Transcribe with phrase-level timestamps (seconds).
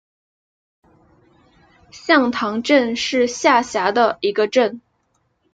[1.91, 4.81] 向塘镇是下辖的一个镇。